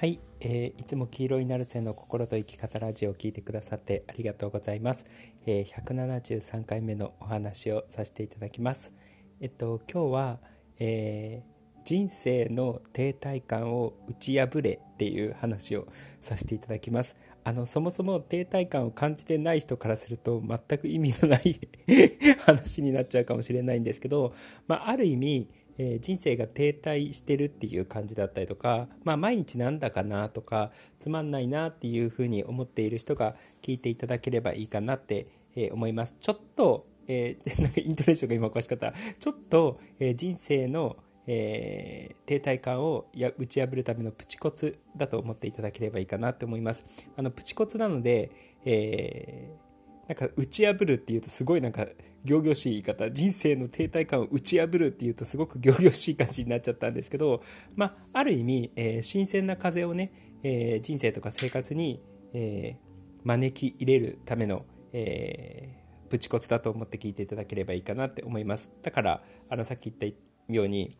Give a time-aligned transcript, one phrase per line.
[0.00, 5.04] はい、えー、いつも黄色いナルセの心と生き方ラジオを聞いてくださってありがとうございます。
[5.44, 8.94] えー、173回目のお話をさせていただきます。
[9.42, 10.38] えっと今日は、
[10.78, 15.86] えー、人生の停滞感を打ち破れっていう話を
[16.22, 17.14] させていただきます。
[17.44, 21.60] あのそもそも停滞感を感じてない人からすると全く意味のない
[22.46, 24.32] 話になっちゃうかもしれないんですけど、
[24.66, 25.48] まあ、ある意味
[25.82, 46.84] えー、人生が停滞してるっていう感じだったりとか、まあ、毎日なんだかなとかつまんないなっていうふうに思っている人が聞いていただければいいかなって、えー、思いますちょっと、えー、 なんかイントネーションが今おかしかったちょっと、え人生のえー、停滞感をや打ち破るためのプチコツだと思っていただければいいかなと思います。
[47.14, 48.32] あのプチコツなので、
[48.64, 49.69] えー
[50.10, 51.86] なんか打ち破るっていうとすごいなんか
[52.24, 57.44] 仰々しい言い方人生の停滞感を打ち破るっていうとすごく仰々しい感じになっちゃったんですけど、
[57.76, 62.02] まあ、ある意味、えー、新鮮な風をね、えー、人生とか生活に、
[62.34, 68.68] えー、招き入れるための、えー、プチコツだと思って聞いていただければいいかなって思います。
[68.82, 70.98] だからあのさっき言ったように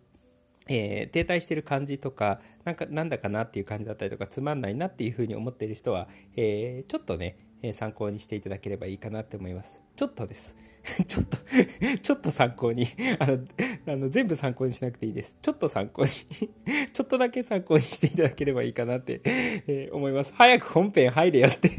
[0.69, 9.83] えー、停滞してる感じとかなんかなんだかなっていう感じだったりとかつまんないなっていうふうに思っている人は、えー、ちょっとねえ参考にしていただければいいかなって思います。
[9.97, 10.57] ちょっとです。
[11.07, 11.37] ちょっと
[12.03, 13.39] ちょっと参考にあの、
[13.87, 15.37] あの、全部参考にしなくていいです。
[15.43, 16.11] ちょっと参考に
[16.93, 20.33] ちょっとだけ参考にしていただければいいかなって、えー、思います。
[20.35, 21.71] 早く本編入れよって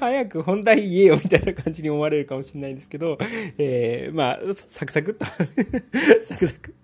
[0.00, 3.18] 早く本題言えよみたいな感じに思われるかもしれないんですけど、
[3.58, 5.36] えー、まあ、サクサクっとサ
[6.36, 6.74] クサク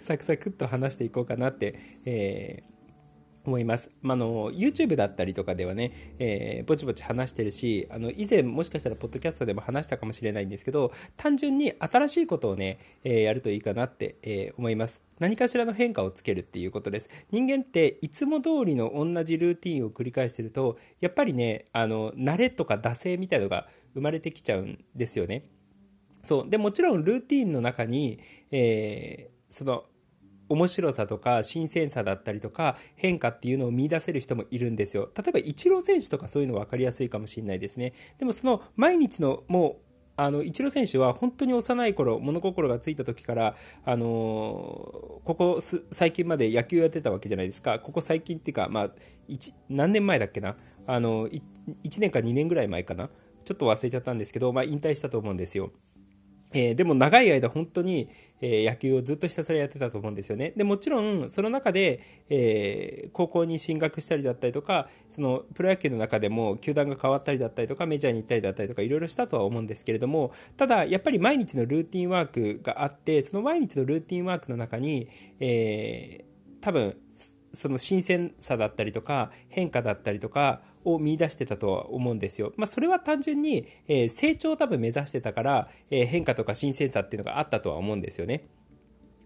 [0.00, 2.77] サクサクっと話していこうかなって、えー
[3.44, 3.90] 思います。
[4.02, 15.00] まあの、YouTube だったりとかではね、えー、ぼちぼち話してるし、あの、以前もしかしたらポッドキャストでも話したかもしれないんですけど、単純に新しいことをね、えー、やるといいかなって、えー、思います。
[15.18, 17.10] 何かしらの変化をつけるっていうことです。
[17.30, 25.44] 人間っていつも通りの同じルーティンを繰り返してると、やっぱりね、あの、慣れとか惰性みたいのが生まれてきちゃうんですよね。
[26.22, 26.50] そう。
[26.50, 28.20] で、もちろんルーティンの中に、
[28.50, 29.84] えー、その、
[30.48, 35.10] 面白さとか新鮮さだったりとか変化っていうのを見出せる人もいるんですよ。
[35.16, 37.92] 例えばイチロー選手とかそういうの分かりやすいかもしれないですね。
[38.18, 39.88] でもその毎日のもう
[40.20, 43.54] あの、イチロー選手は本当に幼い頃、物心がついた時から、
[43.84, 45.60] あのー、ここ
[45.92, 47.78] 最近まで野球やってたわけじゃないですか。
[47.78, 48.90] ここ最近っていうか、まあ、
[49.68, 50.56] 何年前だっけな？
[50.88, 51.40] あの、1
[52.00, 53.08] 年か2年ぐらい前かな？
[53.44, 55.70] ちょっと忘れちゃったんですけど、まあ、引退したと思うんですよ。
[56.52, 58.08] えー、でも長い間本当に、
[58.40, 60.52] えー、野球をずっとひたすらやってたと思うんですよね。
[60.56, 62.00] で、もちろんその中で、
[62.30, 75.08] えー、高校に進学したりだったりとか、そのプロ野球の中でも球団が変わったりだったりとか、メジャーに行ったりだったりとか、いろいろしたとは思うんですけれども、ただやっぱり毎日のルーティンワークがあって、その毎日のルーティンワークの中に、
[75.40, 76.96] えー、多分、
[77.52, 80.60] その新鮮さだったりとか変化だったりとか
[80.94, 82.52] を見出してたとは思うんですよ。
[82.56, 88.48] まあ、それは単純に、えー、成長を多分目指してたから、えー、変化とか新鮮さっていうのがあったとは思うんですよね。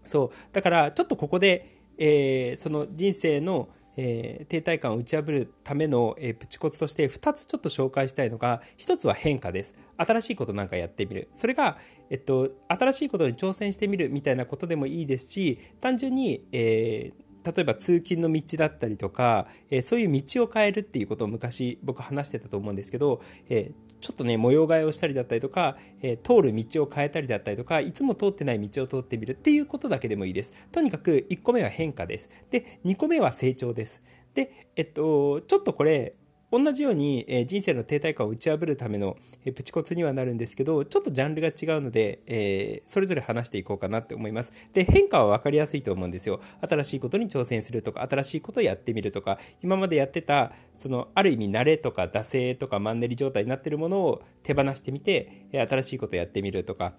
[0.05, 0.53] そう。
[0.53, 11.77] だからちょっとここで、えー、その人生のえー、停滞感を打ち破るための、えー、プチコツとして2つちょっと紹介したいのが1つは変化です新しいことなんかやってみるそれが、
[12.09, 23.71] えっと、新しいことに挑戦してみるみたいなことでもいいですし単純に、えー、例えば通勤の道だったりとか、え、そういう道を変えるっていうことを昔僕話してたと思うんですけど、え、
[24.01, 30.53] ちょっとね模様替えをしたりだったりとか、え、通る道を変えたりだったりとかいつも通ってない道を通ってみるっていうことだけでもいいです。
[30.71, 32.29] とにかく1個目は変化です。
[32.51, 34.01] で2個目は成長です。
[34.33, 36.15] でえっとちょっとこれ
[36.53, 44.53] 同じように、えー、人生の停滞感を打ち破るための、えー、プチコツにはなるんですけど、ちょっとジャンルが違うので、えー、それぞれ話していこうかなって思います。
[44.71, 46.41] で、変化は分かりやすいと思うんですよ。
[46.61, 56.93] 新しいことに挑戦するとか、新しいことをやってみるとか、今までやってた、その、ある意味慣れとか惰性とかマンネリ状態になってるものを手放してみて、新しいことをやってみるとか、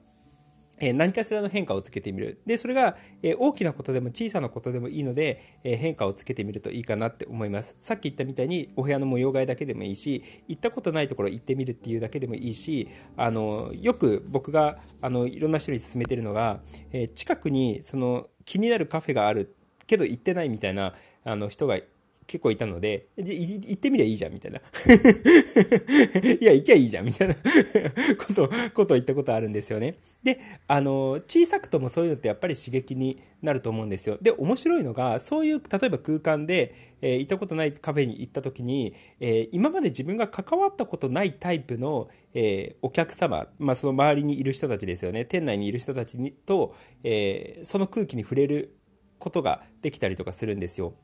[0.79, 2.41] え何かしらの変化をつけてみる。
[2.47, 7.77] で、それが、え大きなことでも小さなことでもいいので、え変化をつけてみるといいかなって思います。
[7.81, 16.61] さっき言ったみたいにお部屋の模様替えだけでもいいし、行ったことないところ行ってみるっていうだけでもいいし、あの、よく僕が、あの、いろんな人に勧めてるのが、
[16.93, 19.55] え近くにその気になるカフェがある
[19.87, 20.95] けど行ってないみたいな
[21.25, 21.79] あの人が
[22.27, 24.61] 結構いたので、行ってみりゃいいじゃん、みたいな。
[26.41, 27.35] いや、行きゃいいじゃん、みたいな
[28.17, 29.97] こと、ことを言ったことあるんですよね。
[30.23, 34.17] で、あの、小さくともそういうのってやっぱり刺激になると思うんですよ。
[34.23, 45.27] で、面白いのが、そういう、例えば空間で、えー、行ったことないカフェに行った時に、えー、今まで自分が関わったことないタイプの、えー、お客様、まあ、その周りにいる人たちですよね。
[45.27, 48.77] 店内にいる人たちにと、えその空気に触れる
[49.19, 50.95] ことができたりとかするんですよ。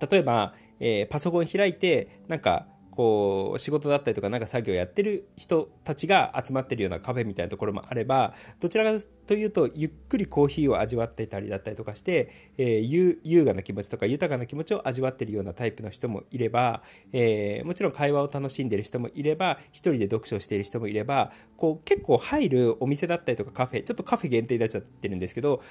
[0.00, 16.82] 例えば、えー、パソコン開いてなんかこう仕事だったりとかなんか作業やってる人たちが集まってるようなカフェみたいなところもあればどちらかというとゆっくりコーヒーを味わってたりだったりとかして、えー、優雅な気持ちとか豊かな気持ちを味わってるようなタイプの人もいれば、
[17.12, 25.62] えー、もちろん会話を楽しんでる人もいれば一人で読書をしている人もいればこう結構入るお店だったりとかカフェちょっとカフェ限定になっちゃってるんですけど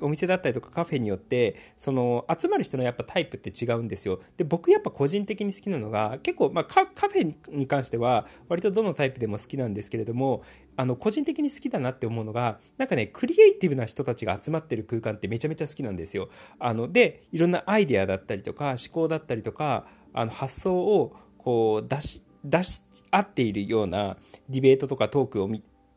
[0.00, 4.20] お店だったりとかカフェによってその集まる人のやっぱタイプって違うんですよ。
[4.36, 10.42] で僕やっぱ個人的に好きなのが結構、まあ、カフェに関しては割とどのタイプでも好きなんですけれども
[10.76, 16.28] あの個人的に好きだなって思うのがなんかねクリエイティブな人たちが集まってる空間ってめちゃめちゃ好きなんですよ。
[16.58, 24.16] あのでいろんなアイデアだったりとか思考だったりとかあの発想をこう出し出し合っているような
[24.48, 25.50] ディベートとかトークを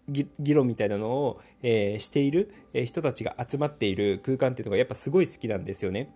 [0.08, 6.12] 議論みたいなのを、えー、している人たちが集まっている空間っていうのがやっぱすごい好きなんですよね。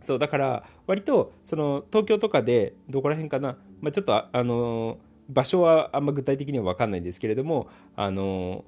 [0.00, 8.64] そうだから割とその東京とかでどこら辺かな、まあ、ちょっとあのー場所はあんま具体的には分かんないんですけれどもあの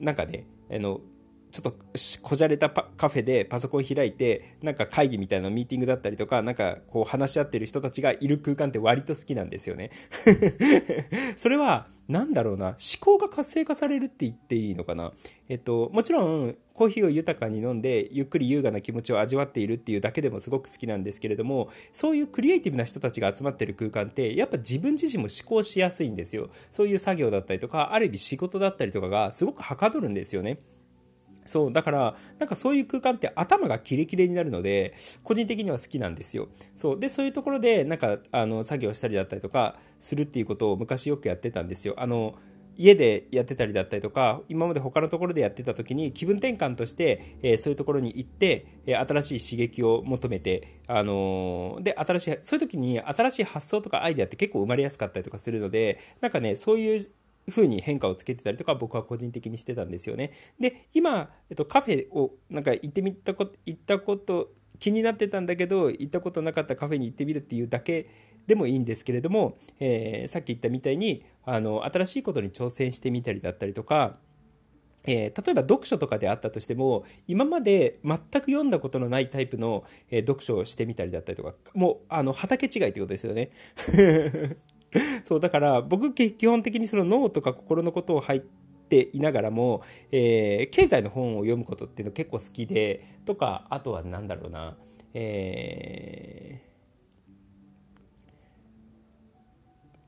[0.00, 1.00] なんかねあの
[1.54, 1.76] ちょっと
[2.22, 9.92] こじゃれたカフェでパソコン開いてなんか会議みたいなミーティングだったりとかなんかこう話し合ってる人たちがいる空間って割と好きなんですよね。
[11.38, 12.70] それは何だろうな。
[12.70, 15.12] 思考が活性化されるって言っていいのかな？
[15.48, 26.50] えっともちろんコーヒーを豊かに飲んでゆっくり優雅な気持ちを味わっているっていうだけでもすごく好きなんですけれどもそういうクリエイティブな人たちが集まってる空間ってやっぱ自分自身も思考しやすいんですよ。
[26.72, 30.58] そういう作業だったりとかある意味仕事だったりとかがすごくはかどるんですよね。
[31.44, 36.48] そう、だから、なんかそういう空間って頭がキレキレになるので、個人的には好きなんですよ。
[36.74, 37.00] そう。
[37.00, 41.94] で、そういうところで、なんか、あの、作業したりだったりとか、するっていうことを昔よくやってたんですよ。
[41.96, 42.34] あの、
[42.76, 57.10] 家でやってたりだったりとか、今まで他のところでやってた時に気分転換として、えー、そういうところに行って、えー、新しい刺激を求めて、あのー、で、新しい、そういう時に新しい発想とかアイデアって結構生まれやすかったりとかするので、なんかね、そういう
[57.50, 60.32] 風に変化をつけてたりとか僕は個人的にしてたんですよね。
[60.58, 68.08] で、今、えっと、カフェをなんか行ってみたこと、行ったこと気になってたんだけど、行ったことなかったカフェに行ってみるっていうだけ
[68.46, 74.18] でもいいんですけれども、えー、さっき言ったみたいに、あの、新しいことに挑戦してみたりだったりとか、
[75.06, 83.50] えー、例えば読書とかであったとしても今まで全く読んだことのないタイプの、えー、読書をしてみたりだったりとかもうあの畑違いってことですよね
[85.24, 94.76] そう、だから僕基本的にその脳とか心のことを入っていながらも、えー、経済の本を読むことっていうの結構好きで、とか、あとは何だろうな、
[95.14, 96.74] えー、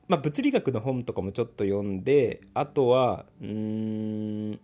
[0.07, 4.59] まあ、物理学の本とかもちょっと読んで、あとは、うん、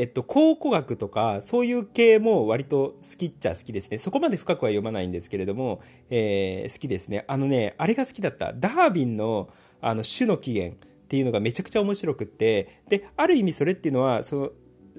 [0.00, 3.98] えっと、考古学とか、そういう系も割と好きっちゃ好きですね。
[3.98, 7.26] そこまで深くは読まないんですけれども、えー、好きですね。
[7.28, 8.54] あのね、あれが好きだった。
[8.54, 9.50] ダービンの、
[9.82, 14.50] あの、種の起源っていうのがめちゃくちゃ面白くって、で、ある意味それっていうのは、その、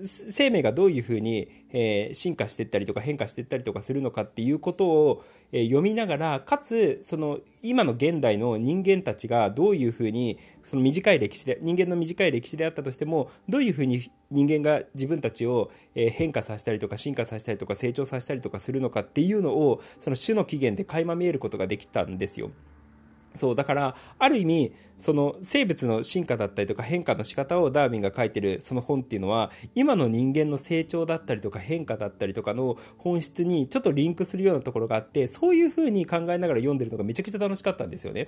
[0.06, 10.40] 生命がどういうふうに、えー、進化していったりとか変化していったりとかするのかっていうことを、えー、読みながらかつその今の現代の人間たちがどういうふうに
[10.70, 22.52] その短い歴史で人間の短い歴史であったとしてもどういうふうに人間が自分たちを、え、変化させたりとか進化させたりとか成長させたりとかするのかっていうのをその種の起源で垣間見えることができたんですよ。
[23.34, 38.28] そうだからある意味その生物の進化だったりとか変化の仕方をダーウィンが書いてるその本っていうのは今の人間の成長だったりとか変化だったりとかの本質にちょっとリンクするようなところがあってそういうふうに考えながら読んでるのがめちゃくちゃ楽しかったんですよね。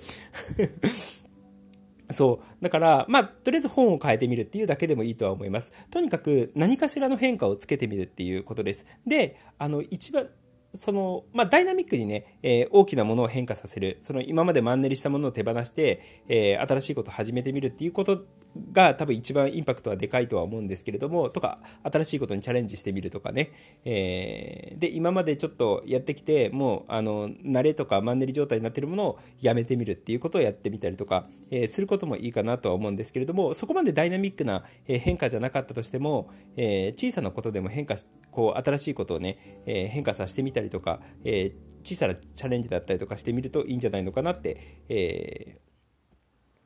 [2.11, 2.63] そう。
[2.63, 5.71] だから、まあ、とりあえず本を変えてみるっていうだけでもいいとは思います。
[5.89, 8.85] とにかく何かしらの変化をつけてみるっていうことです。
[9.07, 10.27] で、あの、一番、
[10.73, 13.97] その、まあ、ダイナミックにね、えー、大きなものを変化させる。
[14.01, 18.25] その今までマンネリしたものを手放して、えー、新しいことを始めてみるっていうこと
[18.71, 23.51] が多分一番インパクトはでかいとは思うんですけれども、とか、新しいことにチャレンジしてみるとかね。
[23.85, 44.57] えー、で、今までちょっとやってきて、もう、あの、慣れとかマンネリ状態になっているものをやめてみるっていうことをやってみたりとか、えー、することもいいかなとは思うんですけれども、そこまでダイナミックな変化じゃなかったとしても、えー、小さなことでも変化し、こう、新しいことをね、え、変化させてみたりとか、え、小さなチャレンジだったりとかしてみるといいんじゃないのかなって、
[44.89, 45.72] えー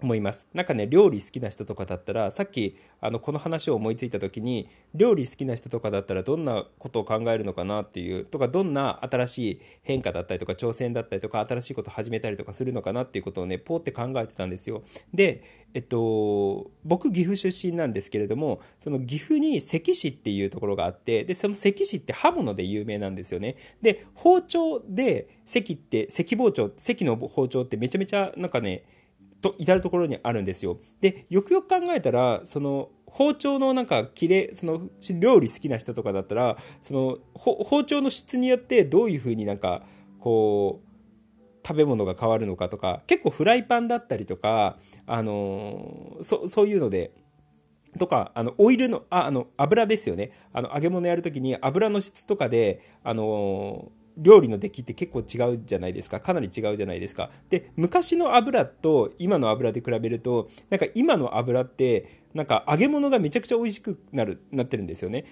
[0.02, 0.46] 思います。
[0.54, 14.84] なんかね料理好きな人とかだったらさっきあのこの話を思いついた時に料理好きな人とかだったらどんなことを考えるのかなっていうとかどんな新しい変化だったりとか挑戦だったりとか新しいことを始めたりとかするのかなっていうことをねポーって考えてたんですよ。
[15.14, 23.56] でえっと僕岐阜出身なんですけれどもその岐阜に関市っていうところがあってでその関市って刃物で有名なんですよね。
[23.82, 28.84] で包丁で関って関包丁関の包丁ってめちゃめちゃなんかね
[29.42, 30.78] と至る所にあるんですよ。
[31.02, 39.84] でよくよく考えたらその包丁のなんか切れその料理好きな人とかだったらその包丁の質によってどういうふうになんか
[40.20, 47.12] こう食べ物が変わるのかとか結構フライパンだったりとかあのそそういうので。
[47.98, 50.32] とか、あの、オイルの、あ、あの、油ですよね。
[50.54, 56.20] あの、揚げ物やるときに油の質とかで、あの料理の出来って結構違うじゃないですか。
[56.20, 57.30] かなり違うじゃないですか。
[57.50, 65.26] で、昔の油と今の油で比べると、なんか今の油って、なんか揚げ物がめちゃくちゃ美味しくなる、なってるんですよね。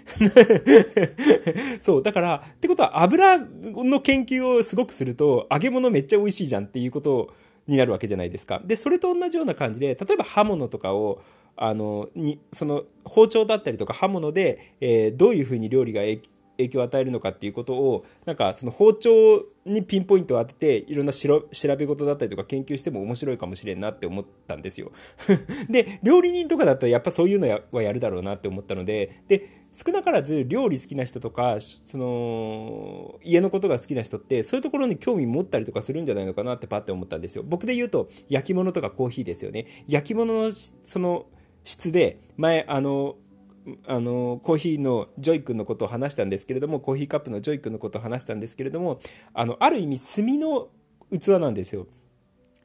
[1.82, 7.34] そう、だから、ってことは油の研究をすごくすると、揚げ物めっちゃ美味しいじゃんっていうこと
[7.68, 8.62] になるわけじゃないですか。
[8.66, 11.22] で、それと同じような感じで、例えば刃物とかを、
[11.58, 16.02] あの、に、その包丁だったりとか刃物で、えー、どういうふうに料理が
[16.58, 24.92] 影響を与えるのかっていうことをなんかその包丁にピンポイントを当てていろんな調べ事だったりとか研究しても面白いかもしれんなって思ったんですよ。
[25.70, 37.44] で料理人とかだったらやっぱそういうのはやるだろうなって思ったのでで少なからず料理好きな人とかその家のことが好きな人ってそういうところに興味持ったりとかするんじゃないのかなってパッて思ったんですよ。
[37.46, 39.68] 僕で言うと焼き物とかコーヒーですよね。
[39.88, 41.26] 焼き物のその
[41.66, 43.16] 質で前あの
[43.88, 49.00] あのコーヒーのジョイ君のことを話したんですけれどもコーヒーカップのジョイ君のことを話したんですけれども
[49.34, 50.68] あのある意味炭の
[51.12, 51.88] 器なんですよ。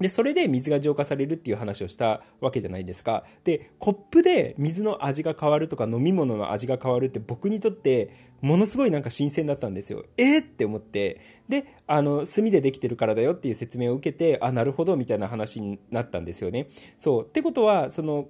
[0.00, 3.24] でそれで水が浄化されるっていう話をしたわけじゃないですか。
[3.44, 10.06] でコップで水の味が変わるとか飲み物の味が変わるって僕にとってものすごいなんか新鮮だったんですよ。
[10.16, 11.20] えー、って思って。
[11.50, 16.68] であの炭でできてるからだよっていう説明を受けてあなるほどみたいな話になったんですよね。
[16.96, 17.26] そう。
[17.26, 18.28] ってことはその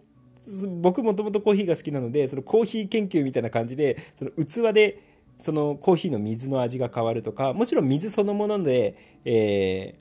[0.66, 5.02] 僕もともとコーヒーが好きなのでそのコーヒー研究みたいな感じでその器で
[5.38, 9.99] そのコーヒーの水の味が変わるとかもちろん水そのもので、え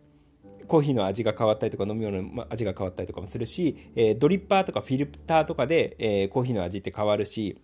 [0.62, 7.58] ー、コーヒーの味が変わったりとか飲み物の味が変わったりとかもするし、えー、ドリッパーとかフィルターとかで、えー、コーヒーの味って変わるし、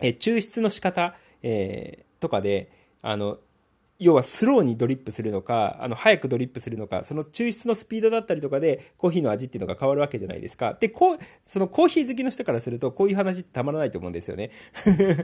[0.00, 2.70] え抽出の仕方、えとかで
[3.02, 3.38] あの
[4.00, 10.76] 要はスローにドリップするのか、あの、早くドリップするのか、その抽出のスピードだったりとかで、コーヒーの味っていうのが変わるわけじゃないですか。
[10.78, 14.50] で、こう、そのコーヒー好きの人からすると、こういう話ってたまらないと思うんですよね。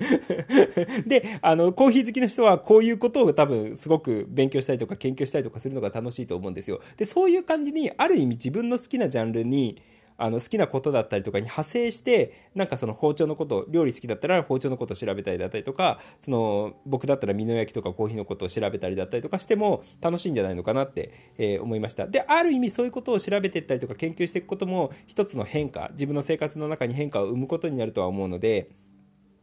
[1.05, 6.81] で、あの、コーヒー好きの人は、こういうことを多分、すごく勉強したりとか、研究したりとかするのが楽しいと思うんですよ。
[6.97, 9.83] で、そういう感じに、ある意味自分の好きなジャンルに、
[10.21, 22.07] あの好きなことだったりとかに派生してなんかその包丁のこと料理好きだったら包丁のことを調べたりだったりとかその僕だったら美濃焼きとかコーヒーのことを調べたりだったりとかしても楽しいんじゃないのかなって、えー、思いました。
[22.07, 28.69] である意味そういうことを調べていったりとか研究していくことも一つの変化自分の生活の中に変化を生むことになるとは思うので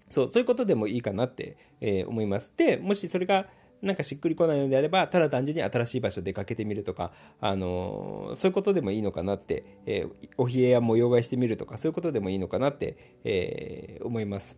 [0.10, 2.53] そうそういうことでもいいかなって、えー、思います。
[2.55, 3.48] でもしそれが
[3.81, 14.57] なんかしっくりこないのであれば、ただ単純に新しい場所出かけてみるとか、あのー、そういうことでもいいのかなって、えー、お冷えや模様替えしてみるとか、そういうことでもいいのかなって、えー、思います。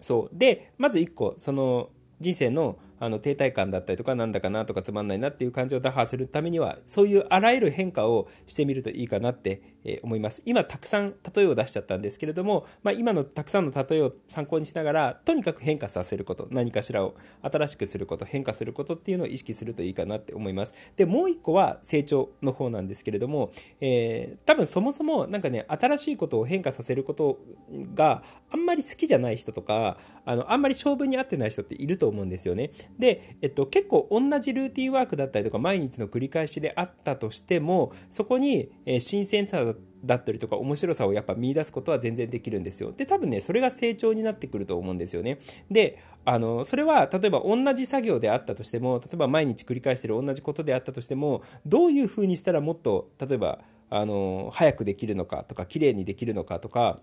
[0.00, 0.36] そう。
[0.36, 10.42] で、まず1個、その、人生のあの停滞感だったりとかなんだかなとかつまんないなっていう感じを打破するためにはそういうあらゆる変化をしてみるといいかなって、思います。
[10.44, 20.74] 今たくさん例えを出しちゃったんですけれども、まあ、今のたくさんの例えを参考にしながらとにかく変化させること何かしらを新しくすること変化することっていうのを意識するといいかなって思います。
[20.96, 27.38] でもう一個は成長の方なんですけれども、えー、多分そもそもなんかね新しいことを変化させること
[27.94, 32.70] があんまり好きじゃない人とかあのあんまり勝負に合ってない人っていると思うんですよね。
[32.98, 42.92] で、えっと、結構同じルーティンワークだったりとか毎日の繰り返しであったとしてもそこに、え新鮮さだったりとか面白さをやっぱ見出すことは全然できるんですよ。
[42.92, 45.38] で多分ねそれが成長になってくると思うんですよね。
[45.70, 57.00] であのそれは例えば同じ作業であったとしても例えば毎日繰り返してる同じことであったとしてもどういうふうにしたらもっと例えばあの早くできるのかとか綺麗にできるのかとか、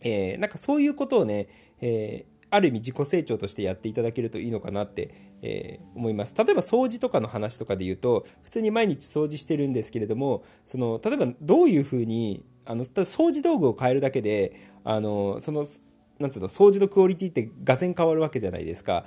[0.00, 1.48] えー、なんかそういうことをね、
[1.80, 6.34] えーある意味自己成長としてやっていただけるといいのかなって、えー、思います。
[6.36, 15.66] 例えば掃除とかの話とかで言うと、普通に毎日掃除してるんですけれども、その、例えばどういうふうに、あの、掃除道具を変えるだけで、あの、その、
[16.18, 19.04] なんつうの、掃除のクオリティってがぜ変わるわけじゃないですか。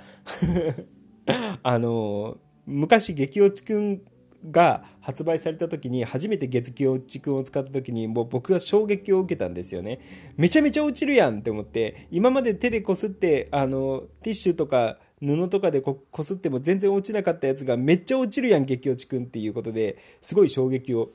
[1.62, 4.02] あの、昔、激落ちくん
[4.50, 10.00] が発売された時に初めて月給落ちくんを使った時にもう僕は衝撃を受けたんですよね。
[10.36, 21.10] めちゃめちゃ落ちるやんって思って今まで手でこすってあのティッシュとか布とかでこすっても全然落ちなかったやつがめっちゃ落ちるやん激落ちくんっていうことですごい衝撃を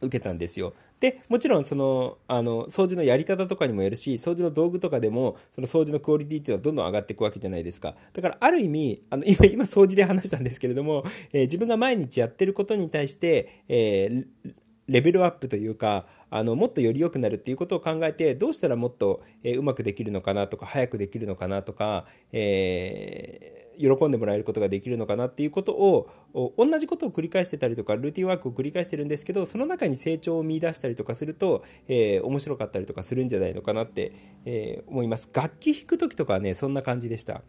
[0.00, 0.74] 受けたんですよ。
[1.00, 7.94] でもちろんそのあの掃除のやり方とかにもよるし掃除の道具とかでもその掃除のクオリティっていうのはどんどん上がっていくわけじゃないですか。
[8.12, 14.54] だからある意味あの今今掃除で話したんですけれども、えー、自分が毎日やってることに対して、えー、
[14.88, 26.10] レベルアップというかあのもっとより良くなるっていうことを考えてどうしたらもっと、えー、うまくできるのかなとか早くできるのかなとか、えー喜んでもらえることができるのかなっていうことを
[26.56, 34.12] 同じことを繰り返してたりとかルーティンワークを繰り返してるんですけどその中に成長を見出したりとかすると、えー、面白かったりとかするんじゃないのかなって、
[34.44, 35.28] えー、思います。
[35.32, 37.42] 楽器弾く時とかはねそんな感じでした。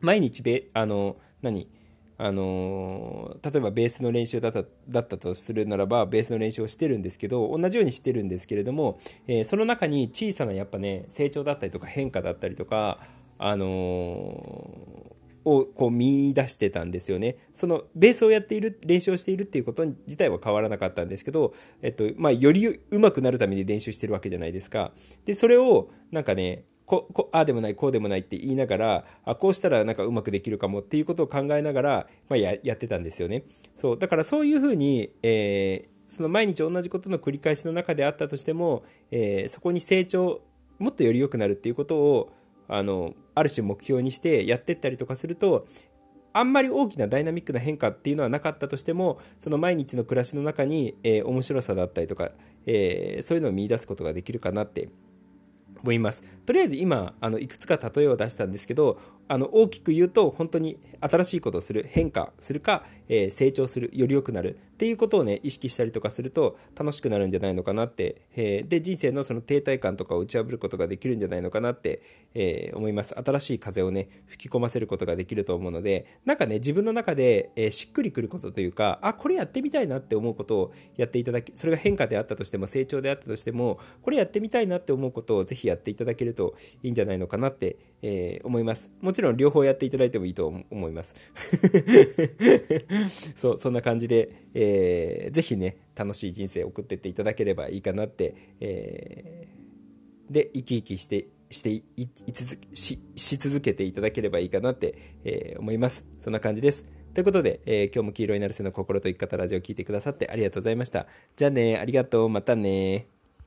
[0.00, 1.68] 毎日べあの何
[2.22, 12.98] あの例えばベースの練習だっただったとするならばベースの練習をしてるんですけど同じようにしてるんですけれども、えー、その中に小さなやっぱね成長だったりとか変化だったりとか
[13.38, 15.16] あの
[15.58, 17.36] をこう見出してたんですよね。
[17.54, 24.92] そのベースをやっている練習をしているっていうこと自体は変わらなかったんですけど、えっとまあ、より上手くなるために練習してるわけじゃないですか。
[25.24, 33.44] でそれをなんかねここああでもないこうでもないって言いながらあこうしたらなんかうまくできるかもっていうことを考えながら、まあ、やってたんですよね。
[33.76, 40.42] そうだからそういうふうに、えー、その毎日同じことの繰り返しの中であったとしても、えー、そこに成長
[40.80, 42.32] もっとより良くなるっていうことを
[42.70, 45.66] あのある種目標にしてやってったりとかすると
[46.32, 52.30] あんまり大きなダイナミックな変化っていうのはなかったとしてもその毎日の暮らしの中に、えー、面白さだったりとか、
[52.66, 54.88] えー、そういうのを見いだすことができるかなって
[55.82, 56.22] 思います。
[56.46, 59.00] とりあえず今あのいくつか例えを出したんですけど
[59.30, 72.02] あの大きく言うと本当に新しいことをする変化するか、えー、成長するより良くなるっていうことをね意識したりとかすると楽しくなるんじゃないのかなって、えー、で人生のその停滞感とかを打ち破ることができるんじゃないのかなって、
[72.34, 73.14] えー、思います。
[73.14, 88.90] 新しい風をね吹き込ませることができると思うのでなんかね自分の中で、えしっくりくることというかあこれやってみたいなって思うことをやっていただきそれが変化であったとしても成長であったとしてもこれやってみたいなって思うことをぜひやっていただけるといいんじゃないのかなって、え思います。
[89.02, 91.14] もちちろん両方やっていただいてもいいと思います。
[93.36, 101.84] そうそんな感じで、えー、ぜひね楽しい人生を送っていっていただければいいかなって、えー、で生き生きしてしてい
[102.32, 106.04] 続しし続けていただければいいかなって、えー、思います。
[106.18, 106.84] そんな感じです。
[107.12, 111.06] ということで、えー、今日も黄色いなるせの心と生き方ラジオを聴いてくださってありがとうございました。
[111.36, 112.28] じゃあねありがとう。
[112.28, 113.08] またね